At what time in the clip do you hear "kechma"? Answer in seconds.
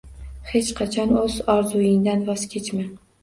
2.57-2.89